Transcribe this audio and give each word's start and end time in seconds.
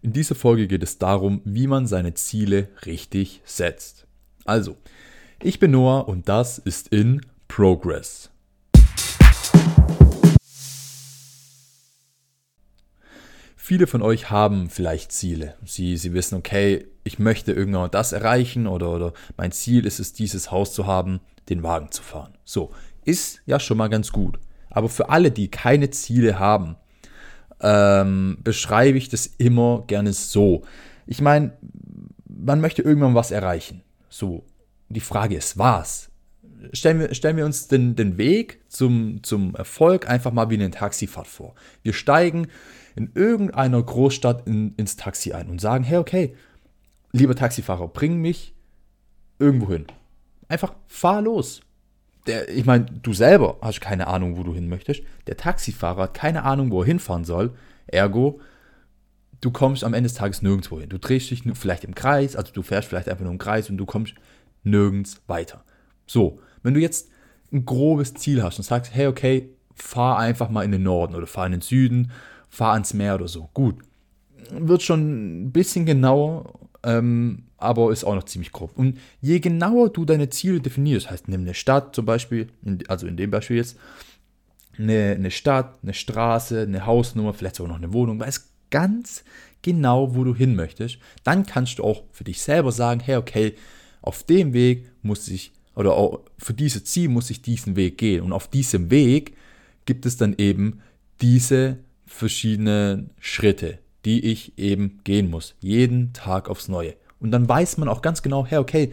In 0.00 0.12
dieser 0.12 0.36
Folge 0.36 0.68
geht 0.68 0.84
es 0.84 0.98
darum, 0.98 1.40
wie 1.44 1.66
man 1.66 1.88
seine 1.88 2.14
Ziele 2.14 2.68
richtig 2.86 3.42
setzt. 3.44 4.06
Also, 4.44 4.76
ich 5.42 5.58
bin 5.58 5.72
Noah 5.72 6.06
und 6.08 6.28
das 6.28 6.58
ist 6.58 6.88
in 6.88 7.26
Progress. 7.48 8.30
Viele 13.56 13.88
von 13.88 14.00
euch 14.00 14.30
haben 14.30 14.70
vielleicht 14.70 15.10
Ziele. 15.10 15.56
Sie, 15.64 15.96
sie 15.96 16.14
wissen, 16.14 16.36
okay, 16.36 16.86
ich 17.02 17.18
möchte 17.18 17.52
irgendwann 17.52 17.90
das 17.90 18.12
erreichen 18.12 18.68
oder, 18.68 18.94
oder 18.94 19.12
mein 19.36 19.50
Ziel 19.50 19.84
ist 19.84 19.98
es, 19.98 20.12
dieses 20.12 20.52
Haus 20.52 20.72
zu 20.72 20.86
haben, 20.86 21.20
den 21.48 21.64
Wagen 21.64 21.90
zu 21.90 22.04
fahren. 22.04 22.38
So, 22.44 22.70
ist 23.04 23.40
ja 23.46 23.58
schon 23.58 23.76
mal 23.76 23.88
ganz 23.88 24.12
gut. 24.12 24.38
Aber 24.70 24.88
für 24.88 25.08
alle, 25.08 25.32
die 25.32 25.50
keine 25.50 25.90
Ziele 25.90 26.38
haben, 26.38 26.76
ähm, 27.60 28.38
beschreibe 28.42 28.98
ich 28.98 29.08
das 29.08 29.26
immer 29.26 29.84
gerne 29.86 30.12
so. 30.12 30.62
Ich 31.06 31.20
meine, 31.20 31.52
man 32.28 32.60
möchte 32.60 32.82
irgendwann 32.82 33.14
was 33.14 33.30
erreichen. 33.30 33.82
So, 34.08 34.44
die 34.88 35.00
Frage 35.00 35.36
ist, 35.36 35.58
was? 35.58 36.10
Stellen 36.72 36.98
wir, 37.00 37.14
stellen 37.14 37.36
wir 37.36 37.44
uns 37.44 37.68
den, 37.68 37.94
den 37.94 38.18
Weg 38.18 38.60
zum, 38.68 39.22
zum 39.22 39.54
Erfolg 39.54 40.08
einfach 40.08 40.32
mal 40.32 40.50
wie 40.50 40.54
eine 40.54 40.70
Taxifahrt 40.70 41.26
vor. 41.26 41.54
Wir 41.82 41.92
steigen 41.92 42.48
in 42.96 43.12
irgendeiner 43.14 43.82
Großstadt 43.82 44.46
in, 44.46 44.74
ins 44.76 44.96
Taxi 44.96 45.32
ein 45.32 45.48
und 45.48 45.60
sagen, 45.60 45.84
hey, 45.84 45.98
okay, 45.98 46.34
lieber 47.12 47.36
Taxifahrer, 47.36 47.88
bring 47.88 48.20
mich 48.20 48.54
irgendwo 49.38 49.68
hin. 49.68 49.86
Einfach 50.48 50.74
fahr 50.86 51.22
los 51.22 51.60
der, 52.28 52.48
ich 52.48 52.66
meine, 52.66 52.84
du 52.84 53.12
selber 53.12 53.56
hast 53.62 53.80
keine 53.80 54.06
Ahnung, 54.06 54.36
wo 54.36 54.42
du 54.42 54.54
hin 54.54 54.68
möchtest. 54.68 55.02
Der 55.26 55.36
Taxifahrer 55.36 56.04
hat 56.04 56.14
keine 56.14 56.44
Ahnung, 56.44 56.70
wo 56.70 56.82
er 56.82 56.86
hinfahren 56.86 57.24
soll. 57.24 57.54
Ergo, 57.86 58.40
du 59.40 59.50
kommst 59.50 59.82
am 59.82 59.94
Ende 59.94 60.08
des 60.08 60.14
Tages 60.16 60.42
nirgendwo 60.42 60.78
hin. 60.78 60.88
Du 60.88 60.98
drehst 60.98 61.30
dich 61.30 61.42
vielleicht 61.54 61.84
im 61.84 61.94
Kreis, 61.94 62.36
also 62.36 62.52
du 62.52 62.62
fährst 62.62 62.88
vielleicht 62.88 63.08
einfach 63.08 63.24
nur 63.24 63.32
im 63.32 63.38
Kreis 63.38 63.70
und 63.70 63.78
du 63.78 63.86
kommst 63.86 64.14
nirgends 64.62 65.22
weiter. 65.26 65.64
So, 66.06 66.40
wenn 66.62 66.74
du 66.74 66.80
jetzt 66.80 67.10
ein 67.52 67.64
grobes 67.64 68.14
Ziel 68.14 68.42
hast 68.42 68.58
und 68.58 68.64
sagst, 68.64 68.94
hey, 68.94 69.06
okay, 69.06 69.48
fahr 69.74 70.18
einfach 70.18 70.50
mal 70.50 70.64
in 70.64 70.72
den 70.72 70.82
Norden 70.82 71.14
oder 71.14 71.26
fahr 71.26 71.46
in 71.46 71.52
den 71.52 71.60
Süden, 71.60 72.10
fahr 72.50 72.74
ans 72.74 72.94
Meer 72.94 73.14
oder 73.14 73.28
so. 73.28 73.48
Gut, 73.54 73.76
wird 74.50 74.82
schon 74.82 75.44
ein 75.44 75.52
bisschen 75.52 75.86
genauer 75.86 76.57
ähm, 76.82 77.44
aber 77.56 77.92
ist 77.92 78.04
auch 78.04 78.14
noch 78.14 78.24
ziemlich 78.24 78.52
grob. 78.52 78.76
Und 78.76 78.98
je 79.20 79.40
genauer 79.40 79.90
du 79.90 80.04
deine 80.04 80.30
Ziele 80.30 80.60
definierst, 80.60 81.10
heißt, 81.10 81.28
nimm 81.28 81.42
eine 81.42 81.54
Stadt 81.54 81.94
zum 81.94 82.04
Beispiel, 82.04 82.48
also 82.88 83.06
in 83.06 83.16
dem 83.16 83.30
Beispiel 83.30 83.56
jetzt, 83.56 83.76
eine, 84.78 85.14
eine 85.16 85.30
Stadt, 85.30 85.78
eine 85.82 85.94
Straße, 85.94 86.62
eine 86.62 86.86
Hausnummer, 86.86 87.34
vielleicht 87.34 87.56
sogar 87.56 87.72
noch 87.72 87.82
eine 87.82 87.92
Wohnung, 87.92 88.20
weiß 88.20 88.48
ganz 88.70 89.24
genau, 89.62 90.14
wo 90.14 90.24
du 90.24 90.34
hin 90.34 90.54
möchtest, 90.54 90.98
dann 91.24 91.46
kannst 91.46 91.78
du 91.78 91.84
auch 91.84 92.04
für 92.12 92.24
dich 92.24 92.40
selber 92.40 92.70
sagen, 92.70 93.00
hey, 93.00 93.16
okay, 93.16 93.54
auf 94.02 94.22
dem 94.22 94.52
Weg 94.52 94.90
muss 95.02 95.28
ich, 95.28 95.52
oder 95.74 95.94
auch 95.94 96.20
für 96.38 96.54
dieses 96.54 96.84
Ziel 96.84 97.08
muss 97.08 97.30
ich 97.30 97.42
diesen 97.42 97.76
Weg 97.76 97.98
gehen. 97.98 98.22
Und 98.22 98.32
auf 98.32 98.48
diesem 98.48 98.90
Weg 98.90 99.36
gibt 99.84 100.06
es 100.06 100.16
dann 100.16 100.34
eben 100.38 100.80
diese 101.20 101.78
verschiedenen 102.06 103.10
Schritte, 103.18 103.78
die 104.04 104.24
ich 104.24 104.58
eben 104.58 105.00
gehen 105.04 105.30
muss. 105.30 105.54
Jeden 105.60 106.12
Tag 106.12 106.48
aufs 106.48 106.68
Neue. 106.68 106.94
Und 107.20 107.30
dann 107.30 107.48
weiß 107.48 107.78
man 107.78 107.88
auch 107.88 108.02
ganz 108.02 108.22
genau, 108.22 108.46
hey, 108.46 108.58
okay, 108.58 108.92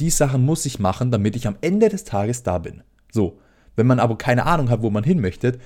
die 0.00 0.10
Sachen 0.10 0.44
muss 0.44 0.66
ich 0.66 0.78
machen, 0.78 1.10
damit 1.10 1.36
ich 1.36 1.46
am 1.46 1.56
Ende 1.60 1.88
des 1.88 2.04
Tages 2.04 2.42
da 2.42 2.58
bin. 2.58 2.82
So. 3.10 3.38
Wenn 3.76 3.86
man 3.86 4.00
aber 4.00 4.16
keine 4.16 4.46
Ahnung 4.46 4.70
hat, 4.70 4.80
wo 4.80 4.88
man 4.88 5.04
hin 5.04 5.20
möchte, 5.20 5.58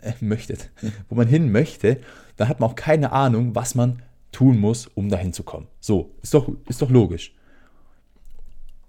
äh, 0.00 0.12
möchtet, 0.20 0.70
wo 1.10 1.14
man 1.14 1.28
hin 1.28 1.52
möchte, 1.52 2.00
dann 2.36 2.48
hat 2.48 2.60
man 2.60 2.70
auch 2.70 2.76
keine 2.76 3.12
Ahnung, 3.12 3.54
was 3.54 3.74
man 3.74 4.02
tun 4.32 4.58
muss, 4.58 4.86
um 4.86 5.10
dahin 5.10 5.34
zu 5.34 5.42
kommen. 5.42 5.66
So, 5.78 6.14
ist 6.22 6.32
doch, 6.32 6.50
ist 6.66 6.80
doch 6.80 6.90
logisch. 6.90 7.34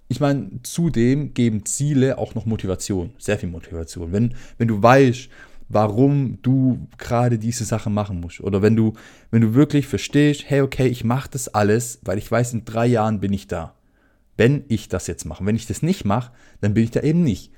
Ich 0.08 0.18
meine, 0.18 0.62
zudem 0.62 1.34
geben 1.34 1.66
Ziele 1.66 2.18
auch 2.18 2.34
noch 2.34 2.46
Motivation, 2.46 3.12
sehr 3.18 3.38
viel 3.38 3.48
Motivation. 3.48 4.12
Wenn, 4.12 4.34
wenn 4.58 4.68
du 4.68 4.82
weißt, 4.82 5.28
warum 5.70 6.38
du 6.42 6.88
gerade 6.98 7.38
diese 7.38 7.64
Sachen 7.64 7.94
machen 7.94 8.20
musst. 8.20 8.40
Oder 8.40 8.60
wenn 8.60 8.74
du, 8.74 8.92
wenn 9.30 9.40
du 9.40 9.54
wirklich 9.54 9.86
verstehst, 9.86 10.44
hey, 10.46 10.60
okay, 10.60 10.88
ich 10.88 11.04
mache 11.04 11.30
das 11.30 11.48
alles, 11.48 12.00
weil 12.04 12.18
ich 12.18 12.30
weiß, 12.30 12.52
in 12.52 12.64
drei 12.64 12.86
Jahren 12.86 13.20
bin 13.20 13.32
ich 13.32 13.46
da. 13.46 13.74
Wenn 14.36 14.64
ich 14.68 14.88
das 14.88 15.06
jetzt 15.06 15.24
mache. 15.24 15.46
Wenn 15.46 15.54
ich 15.54 15.66
das 15.66 15.82
nicht 15.82 16.04
mache, 16.04 16.32
dann 16.60 16.74
bin 16.74 16.82
ich 16.82 16.90
da 16.90 17.00
eben 17.00 17.22
nicht. 17.22 17.52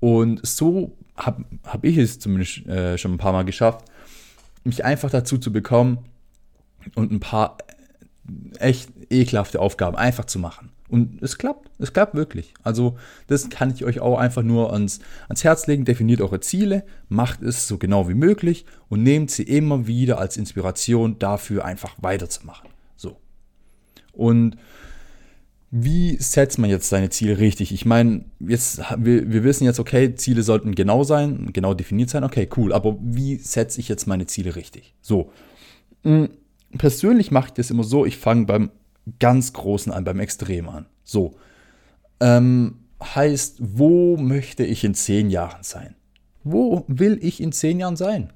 Und 0.00 0.44
so 0.44 0.96
habe 1.16 1.44
hab 1.62 1.84
ich 1.84 1.96
es 1.96 2.18
zumindest 2.18 2.66
äh, 2.66 2.98
schon 2.98 3.14
ein 3.14 3.18
paar 3.18 3.32
Mal 3.32 3.44
geschafft, 3.44 3.84
mich 4.64 4.84
einfach 4.84 5.10
dazu 5.10 5.38
zu 5.38 5.52
bekommen 5.52 5.98
und 6.96 7.12
ein 7.12 7.20
paar 7.20 7.58
echt 8.58 8.90
ekelhafte 9.10 9.60
Aufgaben 9.60 9.96
einfach 9.96 10.24
zu 10.24 10.38
machen. 10.38 10.70
Und 10.88 11.20
es 11.22 11.36
klappt, 11.36 11.68
es 11.78 11.92
klappt 11.92 12.14
wirklich. 12.14 12.54
Also 12.62 12.96
das 13.26 13.48
kann 13.48 13.72
ich 13.72 13.84
euch 13.84 14.00
auch 14.00 14.18
einfach 14.18 14.42
nur 14.42 14.72
ans, 14.72 15.00
ans 15.28 15.42
Herz 15.42 15.66
legen. 15.66 15.84
Definiert 15.84 16.20
eure 16.20 16.40
Ziele, 16.40 16.84
macht 17.08 17.42
es 17.42 17.66
so 17.66 17.76
genau 17.76 18.08
wie 18.08 18.14
möglich 18.14 18.66
und 18.88 19.02
nehmt 19.02 19.30
sie 19.30 19.42
immer 19.42 19.86
wieder 19.86 20.18
als 20.18 20.36
Inspiration 20.36 21.18
dafür, 21.18 21.64
einfach 21.64 21.96
weiterzumachen. 22.00 22.70
So. 22.96 23.16
Und 24.12 24.56
wie 25.72 26.16
setzt 26.16 26.58
man 26.58 26.70
jetzt 26.70 26.88
seine 26.88 27.10
Ziele 27.10 27.38
richtig? 27.38 27.72
Ich 27.72 27.84
meine, 27.84 28.24
jetzt, 28.38 28.80
wir, 28.96 29.30
wir 29.30 29.42
wissen 29.42 29.64
jetzt, 29.64 29.80
okay, 29.80 30.14
Ziele 30.14 30.42
sollten 30.44 30.74
genau 30.76 31.02
sein, 31.02 31.50
genau 31.52 31.74
definiert 31.74 32.10
sein. 32.10 32.22
Okay, 32.22 32.48
cool. 32.56 32.72
Aber 32.72 32.96
wie 33.00 33.36
setze 33.36 33.80
ich 33.80 33.88
jetzt 33.88 34.06
meine 34.06 34.26
Ziele 34.26 34.54
richtig? 34.54 34.94
So. 35.00 35.32
Hm, 36.04 36.28
persönlich 36.78 37.30
mache 37.30 37.48
ich 37.48 37.52
das 37.54 37.70
immer 37.70 37.84
so, 37.84 38.04
ich 38.06 38.16
fange 38.16 38.46
beim 38.46 38.70
ganz 39.18 39.52
Großen 39.52 39.92
an, 39.92 40.04
beim 40.04 40.20
Extrem 40.20 40.68
an. 40.68 40.86
So. 41.04 41.34
Ähm, 42.20 42.78
heißt, 43.02 43.58
wo 43.60 44.16
möchte 44.16 44.64
ich 44.64 44.84
in 44.84 44.94
zehn 44.94 45.30
Jahren 45.30 45.62
sein? 45.62 45.94
Wo 46.44 46.84
will 46.88 47.18
ich 47.20 47.40
in 47.40 47.52
zehn 47.52 47.78
Jahren 47.78 47.96
sein? 47.96 48.32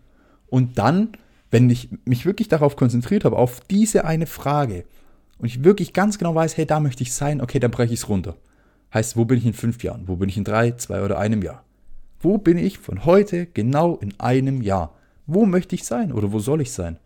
Und 0.49 0.78
dann, 0.78 1.12
wenn 1.51 1.71
ich 1.71 1.89
mich 2.05 2.27
wirklich 2.27 2.49
darauf 2.49 2.77
konzentriert 2.77 3.25
habe, 3.25 3.37
auf 3.37 3.61
diese 3.61 4.05
eine 4.05 4.27
Frage, 4.27 4.84
und 5.39 5.47
ich 5.47 5.65
wirklich 5.65 5.95
ganz 5.95 6.19
genau 6.19 6.34
weiß, 6.34 6.57
hey, 6.59 6.67
da 6.67 6.81
möchte 6.81 7.03
ich 7.03 7.15
sein, 7.15 7.41
okay, 7.41 7.59
dann 7.59 7.71
breche 7.71 7.95
ich 7.95 8.01
es 8.01 8.09
runter. 8.09 8.37
Heißt, 8.93 9.17
wo 9.17 9.25
bin 9.25 9.39
ich 9.39 9.47
in 9.47 9.55
fünf 9.55 9.83
Jahren? 9.83 10.07
Wo 10.07 10.17
bin 10.17 10.28
ich 10.28 10.37
in 10.37 10.45
drei, 10.45 10.72
zwei 10.72 11.03
oder 11.03 11.19
einem 11.19 11.43
Jahr? 11.43 11.65
Wo 12.21 12.37
bin 12.37 12.59
ich 12.59 12.78
von 12.78 13.07
heute 13.07 13.47
genau 13.47 13.97
in 13.97 14.19
einem 14.21 14.61
Jahr? 14.61 14.95
Wo 15.27 15.47
möchte 15.47 15.75
ich 15.75 15.84
sein 15.84 16.12
oder 16.12 16.33
wo 16.33 16.41
soll 16.41 16.61
ich 16.61 16.72
sein? 16.72 16.99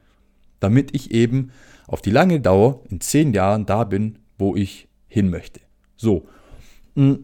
Damit 0.65 0.95
ich 0.95 1.11
eben 1.11 1.51
auf 1.87 2.01
die 2.01 2.11
lange 2.11 2.41
Dauer 2.41 2.81
in 2.89 3.03
zehn 3.03 3.35
Jahren 3.35 3.67
da 3.67 3.85
bin, 3.85 4.19
wo 4.39 4.57
ich 4.57 4.89
hin 5.07 5.29
möchte. 5.29 5.61
So. 5.95 6.27
Mm. 6.95 7.17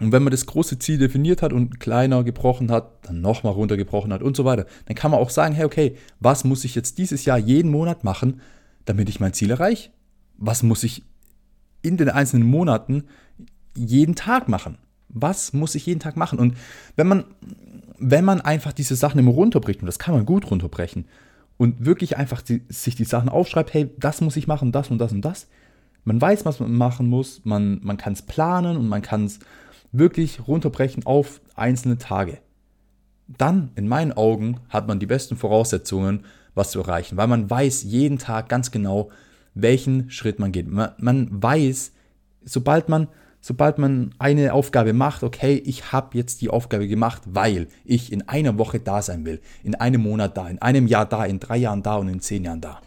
Und 0.00 0.12
wenn 0.12 0.22
man 0.22 0.30
das 0.30 0.46
große 0.46 0.78
Ziel 0.78 0.96
definiert 0.96 1.42
hat 1.42 1.52
und 1.52 1.78
kleiner 1.78 2.24
gebrochen 2.24 2.70
hat, 2.70 3.06
dann 3.06 3.20
nochmal 3.20 3.52
runtergebrochen 3.52 4.14
hat 4.14 4.22
und 4.22 4.34
so 4.34 4.46
weiter, 4.46 4.64
dann 4.86 4.96
kann 4.96 5.10
man 5.10 5.20
auch 5.20 5.28
sagen, 5.28 5.54
hey, 5.54 5.66
okay, 5.66 5.96
was 6.20 6.44
muss 6.44 6.64
ich 6.64 6.74
jetzt 6.74 6.96
dieses 6.96 7.26
Jahr 7.26 7.36
jeden 7.36 7.70
Monat 7.70 8.02
machen, 8.02 8.40
damit 8.86 9.10
ich 9.10 9.20
mein 9.20 9.34
Ziel 9.34 9.50
erreiche? 9.50 9.90
Was 10.38 10.62
muss 10.62 10.84
ich 10.84 11.02
in 11.82 11.98
den 11.98 12.08
einzelnen 12.08 12.48
Monaten 12.48 13.04
jeden 13.74 14.14
Tag 14.14 14.48
machen? 14.48 14.78
Was 15.10 15.52
muss 15.52 15.74
ich 15.74 15.84
jeden 15.84 16.00
Tag 16.00 16.16
machen? 16.16 16.38
Und 16.38 16.56
wenn 16.96 17.08
man, 17.08 17.24
wenn 17.98 18.24
man 18.24 18.40
einfach 18.40 18.72
diese 18.72 18.96
Sachen 18.96 19.18
immer 19.18 19.32
runterbricht, 19.32 19.80
und 19.80 19.86
das 19.86 19.98
kann 19.98 20.14
man 20.14 20.24
gut 20.24 20.50
runterbrechen, 20.50 21.04
und 21.58 21.84
wirklich 21.84 22.16
einfach 22.16 22.42
die, 22.42 22.62
sich 22.68 22.96
die 22.96 23.04
Sachen 23.04 23.28
aufschreibt, 23.28 23.72
hey, 23.72 23.90
das 23.98 24.20
muss 24.20 24.36
ich 24.36 24.46
machen, 24.46 24.72
das 24.72 24.90
und 24.90 24.98
das 24.98 25.12
und 25.12 25.22
das. 25.22 25.48
Man 26.04 26.20
weiß, 26.20 26.44
was 26.44 26.60
man 26.60 26.72
machen 26.72 27.08
muss, 27.08 27.44
man, 27.44 27.80
man 27.82 27.96
kann 27.96 28.12
es 28.12 28.22
planen 28.22 28.76
und 28.76 28.88
man 28.88 29.02
kann 29.02 29.24
es 29.24 29.40
wirklich 29.92 30.46
runterbrechen 30.46 31.06
auf 31.06 31.40
einzelne 31.54 31.98
Tage. 31.98 32.38
Dann, 33.26 33.70
in 33.74 33.88
meinen 33.88 34.12
Augen, 34.12 34.60
hat 34.68 34.86
man 34.86 35.00
die 35.00 35.06
besten 35.06 35.36
Voraussetzungen, 35.36 36.24
was 36.54 36.70
zu 36.70 36.80
erreichen, 36.80 37.16
weil 37.16 37.26
man 37.26 37.50
weiß 37.50 37.82
jeden 37.82 38.18
Tag 38.18 38.48
ganz 38.48 38.70
genau, 38.70 39.10
welchen 39.54 40.10
Schritt 40.10 40.38
man 40.38 40.52
geht. 40.52 40.68
Man, 40.68 40.90
man 40.98 41.42
weiß, 41.42 41.92
sobald 42.44 42.88
man 42.88 43.08
sobald 43.40 43.78
man 43.78 44.14
eine 44.18 44.52
Aufgabe 44.52 44.92
macht, 44.92 45.22
okay, 45.22 45.62
ich 45.64 45.92
habe 45.92 46.16
jetzt 46.18 46.40
die 46.40 46.50
Aufgabe 46.50 46.88
gemacht, 46.88 47.22
weil 47.26 47.68
ich 47.84 48.12
in 48.12 48.28
einer 48.28 48.58
Woche 48.58 48.80
da 48.80 49.02
sein 49.02 49.24
will, 49.24 49.40
in 49.62 49.74
einem 49.74 50.02
Monat 50.02 50.36
da, 50.36 50.48
in 50.48 50.60
einem 50.60 50.86
Jahr 50.86 51.06
da, 51.06 51.24
in 51.24 51.40
drei 51.40 51.56
Jahren 51.56 51.82
da 51.82 51.96
und 51.96 52.08
in 52.08 52.20
zehn 52.20 52.44
Jahren 52.44 52.60
da. 52.60 52.80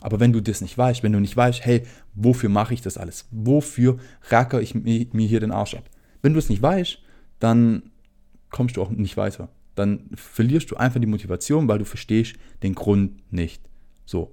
Aber 0.00 0.20
wenn 0.20 0.32
du 0.32 0.40
das 0.40 0.60
nicht 0.60 0.76
weißt, 0.76 1.02
wenn 1.02 1.12
du 1.12 1.20
nicht 1.20 1.36
weißt, 1.36 1.64
hey, 1.64 1.82
wofür 2.14 2.48
mache 2.48 2.74
ich 2.74 2.82
das 2.82 2.98
alles? 2.98 3.26
Wofür 3.30 3.98
racker 4.28 4.60
ich 4.60 4.74
mir 4.74 5.26
hier 5.26 5.40
den 5.40 5.50
Arsch 5.50 5.74
ab? 5.74 5.88
Wenn 6.22 6.32
du 6.32 6.38
es 6.38 6.48
nicht 6.48 6.62
weißt, 6.62 6.98
dann 7.38 7.90
kommst 8.50 8.76
du 8.76 8.82
auch 8.82 8.90
nicht 8.90 9.16
weiter. 9.16 9.48
Dann 9.74 10.10
verlierst 10.14 10.70
du 10.70 10.76
einfach 10.76 11.00
die 11.00 11.06
Motivation, 11.06 11.68
weil 11.68 11.78
du 11.78 11.84
verstehst 11.84 12.36
den 12.62 12.74
Grund 12.74 13.20
nicht. 13.32 13.62
So. 14.04 14.32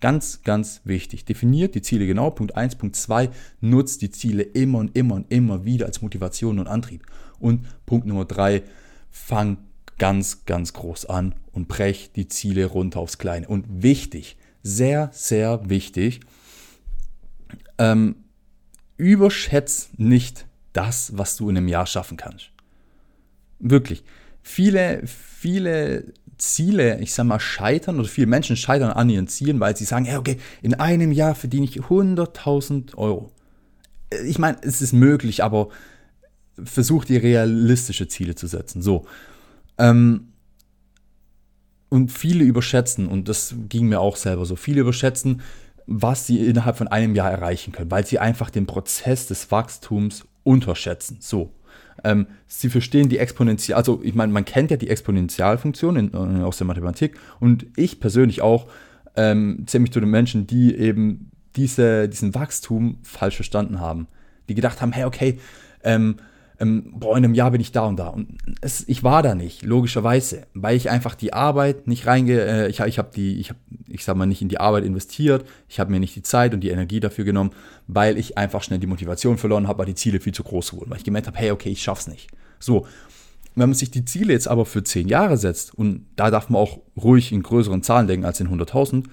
Ganz, 0.00 0.42
ganz 0.42 0.82
wichtig. 0.84 1.24
Definiert 1.24 1.74
die 1.74 1.82
Ziele 1.82 2.06
genau. 2.06 2.30
Punkt 2.30 2.56
1. 2.56 2.76
Punkt 2.76 2.96
2. 2.96 3.30
Nutzt 3.60 4.02
die 4.02 4.10
Ziele 4.10 4.42
immer 4.42 4.78
und 4.78 4.96
immer 4.96 5.14
und 5.14 5.32
immer 5.32 5.64
wieder 5.64 5.86
als 5.86 6.02
Motivation 6.02 6.58
und 6.58 6.66
Antrieb. 6.66 7.06
Und 7.38 7.66
Punkt 7.86 8.06
Nummer 8.06 8.26
3. 8.26 8.62
Fang 9.10 9.58
ganz, 9.98 10.44
ganz 10.44 10.74
groß 10.74 11.06
an 11.06 11.34
und 11.52 11.68
brech 11.68 12.10
die 12.14 12.28
Ziele 12.28 12.66
runter 12.66 13.00
aufs 13.00 13.18
Kleine. 13.18 13.48
Und 13.48 13.82
wichtig, 13.82 14.36
sehr, 14.62 15.10
sehr 15.12 15.68
wichtig, 15.70 16.20
ähm, 17.78 18.16
überschätz 18.96 19.90
nicht 19.96 20.46
das, 20.72 21.16
was 21.16 21.36
du 21.36 21.48
in 21.48 21.56
einem 21.56 21.68
Jahr 21.68 21.86
schaffen 21.86 22.16
kannst. 22.16 22.50
Wirklich. 23.58 24.04
Viele, 24.42 25.06
viele 25.06 26.12
Ziele, 26.38 27.00
ich 27.00 27.14
sag 27.14 27.24
mal, 27.24 27.40
scheitern 27.40 27.98
oder 27.98 28.08
viele 28.08 28.26
Menschen 28.26 28.56
scheitern 28.56 28.90
an 28.90 29.08
ihren 29.08 29.28
Zielen, 29.28 29.60
weil 29.60 29.76
sie 29.76 29.84
sagen, 29.84 30.04
hey, 30.04 30.16
okay, 30.16 30.38
in 30.62 30.74
einem 30.74 31.12
Jahr 31.12 31.34
verdiene 31.34 31.64
ich 31.64 31.80
100.000 31.80 32.96
Euro. 32.96 33.32
Ich 34.24 34.38
meine, 34.38 34.58
es 34.62 34.82
ist 34.82 34.92
möglich, 34.92 35.42
aber 35.42 35.68
versuch 36.62 37.04
dir 37.04 37.22
realistische 37.22 38.08
Ziele 38.08 38.34
zu 38.34 38.46
setzen. 38.46 38.82
So. 38.82 39.06
Ähm, 39.78 40.32
und 41.88 42.10
viele 42.12 42.44
überschätzen, 42.44 43.08
und 43.08 43.28
das 43.28 43.54
ging 43.68 43.88
mir 43.88 44.00
auch 44.00 44.16
selber 44.16 44.44
so, 44.44 44.56
viele 44.56 44.80
überschätzen, 44.80 45.42
was 45.86 46.26
sie 46.26 46.44
innerhalb 46.44 46.76
von 46.76 46.88
einem 46.88 47.14
Jahr 47.14 47.30
erreichen 47.30 47.72
können, 47.72 47.90
weil 47.90 48.04
sie 48.04 48.18
einfach 48.18 48.50
den 48.50 48.66
Prozess 48.66 49.26
des 49.28 49.50
Wachstums 49.50 50.26
unterschätzen. 50.42 51.18
So. 51.20 51.52
Ähm, 52.04 52.26
sie 52.46 52.68
verstehen 52.68 53.08
die 53.08 53.18
Exponential, 53.18 53.76
also 53.76 54.00
ich 54.02 54.14
meine, 54.14 54.32
man 54.32 54.44
kennt 54.44 54.70
ja 54.70 54.76
die 54.76 54.88
Exponentialfunktion 54.88 55.96
in, 55.96 56.08
in, 56.08 56.42
aus 56.42 56.58
der 56.58 56.66
Mathematik 56.66 57.18
und 57.40 57.66
ich 57.76 58.00
persönlich 58.00 58.42
auch 58.42 58.66
ähm, 59.16 59.64
zähle 59.66 59.82
mich 59.82 59.92
zu 59.92 60.00
den 60.00 60.10
Menschen, 60.10 60.46
die 60.46 60.74
eben 60.76 61.30
diese, 61.56 62.08
diesen 62.08 62.34
Wachstum 62.34 62.98
falsch 63.02 63.36
verstanden 63.36 63.80
haben. 63.80 64.08
Die 64.48 64.54
gedacht 64.54 64.80
haben, 64.80 64.92
hey, 64.92 65.04
okay, 65.04 65.38
ähm, 65.82 66.16
ähm, 66.58 66.94
boah, 66.96 67.16
in 67.16 67.24
einem 67.24 67.34
Jahr 67.34 67.50
bin 67.50 67.60
ich 67.60 67.72
da 67.72 67.84
und 67.84 67.96
da. 67.96 68.08
Und 68.08 68.38
es, 68.60 68.86
ich 68.88 69.02
war 69.02 69.22
da 69.22 69.34
nicht, 69.34 69.62
logischerweise, 69.62 70.46
weil 70.54 70.76
ich 70.76 70.90
einfach 70.90 71.14
die 71.14 71.32
Arbeit 71.32 71.86
nicht 71.86 72.06
reinge, 72.06 72.40
äh, 72.40 72.68
ich, 72.68 72.80
ich 72.80 72.98
habe 72.98 73.10
die, 73.14 73.38
ich 73.38 73.50
habe, 73.50 73.58
ich 73.88 74.04
sag 74.04 74.16
mal, 74.16 74.26
nicht 74.26 74.42
in 74.42 74.48
die 74.48 74.58
Arbeit 74.58 74.84
investiert, 74.84 75.46
ich 75.68 75.80
habe 75.80 75.90
mir 75.90 76.00
nicht 76.00 76.16
die 76.16 76.22
Zeit 76.22 76.54
und 76.54 76.60
die 76.60 76.70
Energie 76.70 77.00
dafür 77.00 77.24
genommen, 77.24 77.50
weil 77.86 78.16
ich 78.16 78.38
einfach 78.38 78.62
schnell 78.62 78.78
die 78.78 78.86
Motivation 78.86 79.38
verloren 79.38 79.68
habe, 79.68 79.80
weil 79.80 79.86
die 79.86 79.94
Ziele 79.94 80.20
viel 80.20 80.34
zu 80.34 80.44
groß 80.44 80.72
wurden, 80.72 80.90
weil 80.90 80.98
ich 80.98 81.04
gemerkt 81.04 81.26
habe, 81.26 81.38
hey, 81.38 81.50
okay, 81.50 81.70
ich 81.70 81.82
schaff's 81.82 82.06
nicht. 82.06 82.28
So, 82.58 82.86
wenn 83.54 83.68
man 83.68 83.74
sich 83.74 83.90
die 83.90 84.04
Ziele 84.04 84.32
jetzt 84.32 84.48
aber 84.48 84.66
für 84.66 84.84
zehn 84.84 85.08
Jahre 85.08 85.36
setzt, 85.36 85.74
und 85.74 86.06
da 86.16 86.30
darf 86.30 86.48
man 86.48 86.60
auch 86.60 86.80
ruhig 86.96 87.32
in 87.32 87.42
größeren 87.42 87.82
Zahlen 87.82 88.06
denken 88.06 88.26
als 88.26 88.40
in 88.40 88.48
100.000, 88.48 89.04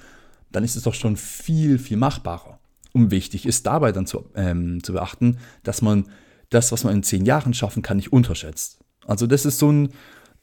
dann 0.51 0.63
ist 0.63 0.75
es 0.75 0.83
doch 0.83 0.93
schon 0.93 1.17
viel, 1.17 1.79
viel 1.79 1.97
machbarer. 1.97 2.59
Und 2.93 3.09
wichtig 3.09 3.45
ist 3.45 3.65
dabei 3.65 3.91
dann 3.91 4.05
zu, 4.05 4.29
ähm, 4.35 4.83
zu 4.83 4.93
beachten, 4.93 5.39
dass 5.63 5.81
man 5.81 6.05
das, 6.53 6.71
was 6.71 6.83
man 6.83 6.95
in 6.95 7.03
zehn 7.03 7.25
Jahren 7.25 7.53
schaffen 7.53 7.81
kann, 7.81 7.97
nicht 7.97 8.13
unterschätzt. 8.13 8.79
Also 9.05 9.27
das 9.27 9.45
ist 9.45 9.59
so 9.59 9.71
ein, 9.71 9.89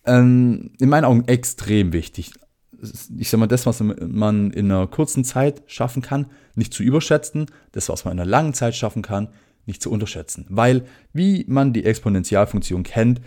ähm, 0.04 0.72
in 0.78 0.88
meinen 0.88 1.04
Augen 1.04 1.24
extrem 1.26 1.92
wichtig. 1.92 2.32
Ich 3.18 3.28
sage 3.28 3.40
mal, 3.40 3.46
das, 3.46 3.66
was 3.66 3.80
man 3.80 4.50
in 4.52 4.70
einer 4.70 4.86
kurzen 4.86 5.24
Zeit 5.24 5.62
schaffen 5.66 6.02
kann, 6.02 6.26
nicht 6.54 6.72
zu 6.72 6.82
überschätzen, 6.82 7.46
das, 7.72 7.88
was 7.88 8.04
man 8.04 8.12
in 8.12 8.20
einer 8.20 8.30
langen 8.30 8.54
Zeit 8.54 8.74
schaffen 8.74 9.02
kann, 9.02 9.28
nicht 9.66 9.82
zu 9.82 9.90
unterschätzen. 9.90 10.46
Weil, 10.48 10.86
wie 11.12 11.44
man 11.46 11.72
die 11.72 11.84
Exponentialfunktion 11.84 12.82
kennt, 12.82 13.20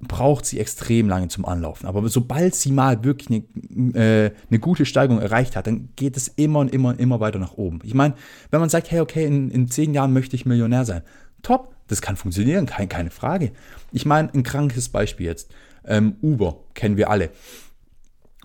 braucht 0.00 0.46
sie 0.46 0.60
extrem 0.60 1.08
lange 1.08 1.28
zum 1.28 1.44
Anlaufen. 1.44 1.86
Aber 1.86 2.08
sobald 2.08 2.54
sie 2.54 2.70
mal 2.70 3.02
wirklich 3.02 3.28
eine, 3.28 3.94
äh, 3.94 4.30
eine 4.48 4.58
gute 4.60 4.86
Steigerung 4.86 5.20
erreicht 5.20 5.56
hat, 5.56 5.66
dann 5.66 5.88
geht 5.96 6.16
es 6.16 6.28
immer 6.28 6.60
und 6.60 6.72
immer 6.72 6.90
und 6.90 7.00
immer 7.00 7.20
weiter 7.20 7.38
nach 7.38 7.54
oben. 7.54 7.80
Ich 7.82 7.94
meine, 7.94 8.14
wenn 8.50 8.60
man 8.60 8.68
sagt, 8.68 8.90
hey, 8.90 9.00
okay, 9.00 9.26
in, 9.26 9.50
in 9.50 9.68
zehn 9.68 9.94
Jahren 9.94 10.12
möchte 10.12 10.36
ich 10.36 10.46
Millionär 10.46 10.84
sein, 10.84 11.02
top, 11.42 11.74
das 11.86 12.02
kann 12.02 12.16
funktionieren, 12.16 12.66
kein, 12.66 12.88
keine 12.88 13.10
Frage. 13.10 13.52
Ich 13.92 14.06
meine, 14.06 14.32
ein 14.32 14.42
krankes 14.42 14.88
Beispiel 14.88 15.26
jetzt. 15.26 15.50
Ähm, 15.84 16.16
Uber, 16.22 16.60
kennen 16.74 16.96
wir 16.96 17.10
alle. 17.10 17.30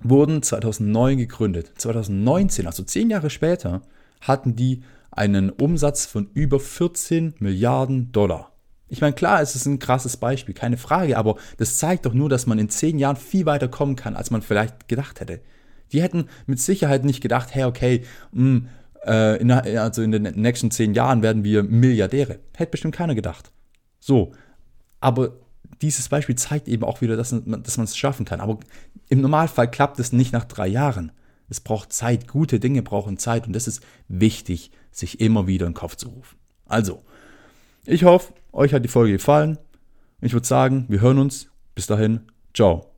Wurden 0.02 0.42
2009 0.42 1.18
gegründet. 1.18 1.74
2019, 1.78 2.68
also 2.68 2.84
zehn 2.84 3.10
Jahre 3.10 3.30
später, 3.30 3.82
hatten 4.22 4.56
die 4.56 4.84
einen 5.12 5.50
Umsatz 5.50 6.06
von 6.06 6.30
über 6.34 6.60
14 6.60 7.36
Milliarden 7.40 8.12
Dollar. 8.12 8.52
Ich 8.90 9.02
meine, 9.02 9.14
klar, 9.14 9.42
es 9.42 9.56
ist 9.56 9.66
ein 9.66 9.80
krasses 9.80 10.18
Beispiel, 10.18 10.54
keine 10.54 10.78
Frage, 10.78 11.18
aber 11.18 11.38
das 11.58 11.78
zeigt 11.78 12.06
doch 12.06 12.14
nur, 12.14 12.30
dass 12.30 12.46
man 12.46 12.60
in 12.60 12.70
zehn 12.70 13.00
Jahren 13.00 13.16
viel 13.16 13.46
weiter 13.46 13.68
kommen 13.68 13.96
kann, 13.96 14.16
als 14.16 14.30
man 14.30 14.42
vielleicht 14.42 14.88
gedacht 14.88 15.20
hätte. 15.20 15.42
Die 15.92 16.02
hätten 16.02 16.28
mit 16.46 16.60
Sicherheit 16.60 17.04
nicht 17.04 17.22
gedacht, 17.22 17.54
hey, 17.54 17.64
okay, 17.64 18.04
mh, 18.32 18.42
hm, 18.42 18.68
äh, 19.06 19.38
in, 19.42 19.52
also 19.52 20.02
in 20.02 20.12
den 20.12 20.24
nächsten 20.24 20.72
zehn 20.72 20.94
Jahren 20.94 21.22
werden 21.22 21.44
wir 21.44 21.64
Milliardäre. 21.64 22.40
Hätte 22.56 22.72
bestimmt 22.72 22.96
keiner 22.96 23.16
gedacht. 23.16 23.52
So, 24.00 24.32
aber 25.00 25.34
dieses 25.82 26.10
Beispiel 26.10 26.36
zeigt 26.36 26.68
eben 26.68 26.84
auch 26.84 27.02
wieder, 27.02 27.16
dass, 27.16 27.30
dass 27.30 27.78
man 27.78 27.86
es 27.86 27.98
schaffen 27.98 28.26
kann. 28.26 28.40
Aber 28.40 28.60
im 29.10 29.22
Normalfall 29.22 29.70
klappt 29.70 30.00
es 30.00 30.14
nicht 30.14 30.34
nach 30.34 30.46
drei 30.46 30.68
Jahren. 30.68 31.12
Es 31.50 31.60
braucht 31.60 31.92
Zeit. 31.94 32.28
Gute 32.28 32.60
Dinge 32.60 32.82
brauchen 32.82 33.18
Zeit 33.18 33.48
und 33.48 33.54
das 33.54 33.68
ist 33.68 33.82
wichtig, 34.08 34.72
sich 34.92 35.20
immer 35.20 35.48
wieder 35.48 35.66
in 35.66 35.74
den 35.74 35.78
Kopf 35.78 35.96
zu 35.96 36.10
rufen. 36.10 36.38
Also, 36.66 37.04
ich 37.86 38.06
hoffe, 38.06 38.34
euch 38.52 38.74
hat 38.74 38.86
die 38.86 38.90
Folge 38.90 39.14
gefallen. 39.14 39.58
Ich 40.22 40.34
würde 40.34 40.48
sagen, 40.48 40.86
wir 40.88 41.02
hören 41.02 41.20
uns. 41.20 41.50
Bis 41.76 41.88
dahin, 41.88 42.22
ciao. 42.54 42.93